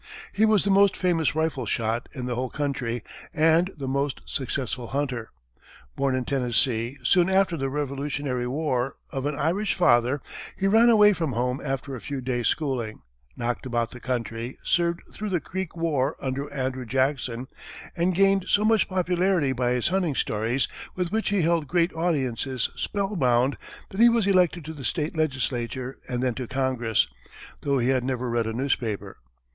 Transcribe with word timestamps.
He 0.33 0.47
was 0.47 0.63
the 0.63 0.71
most 0.71 0.97
famous 0.97 1.35
rifle 1.35 1.67
shot 1.67 2.09
in 2.11 2.25
the 2.25 2.33
whole 2.33 2.49
country 2.49 3.03
and 3.35 3.69
the 3.77 3.87
most 3.87 4.21
successful 4.25 4.87
hunter. 4.87 5.29
Born 5.95 6.15
in 6.15 6.25
Tennessee 6.25 6.97
soon 7.03 7.29
after 7.29 7.55
the 7.55 7.69
Revolutionary 7.69 8.47
war, 8.47 8.95
of 9.11 9.27
an 9.27 9.37
Irish 9.37 9.75
father, 9.75 10.19
he 10.57 10.65
ran 10.67 10.89
away 10.89 11.13
from 11.13 11.33
home 11.33 11.61
after 11.63 11.93
a 11.95 12.01
few 12.01 12.19
days' 12.19 12.47
schooling, 12.47 13.03
knocked 13.37 13.67
about 13.67 13.91
the 13.91 13.99
country, 13.99 14.57
served 14.63 15.01
through 15.13 15.29
the 15.29 15.39
Creek 15.39 15.77
war 15.77 16.15
under 16.19 16.51
Andrew 16.51 16.83
Jackson, 16.83 17.47
and 17.95 18.15
gained 18.15 18.45
so 18.47 18.65
much 18.65 18.89
popularity 18.89 19.53
by 19.53 19.73
his 19.73 19.89
hunting 19.89 20.15
stories, 20.15 20.67
with 20.95 21.11
which 21.11 21.29
he 21.29 21.43
held 21.43 21.67
great 21.67 21.93
audiences 21.93 22.71
spellbound, 22.75 23.55
that 23.89 23.99
he 23.99 24.09
was 24.09 24.25
elected 24.25 24.65
to 24.65 24.73
the 24.73 24.83
State 24.83 25.15
legislature 25.15 25.99
and 26.09 26.23
then 26.23 26.33
to 26.33 26.47
Congress, 26.47 27.07
though 27.61 27.77
he 27.77 27.89
had 27.89 28.03
never 28.03 28.31
read 28.31 28.47
a 28.47 28.53
newspaper. 28.53 29.17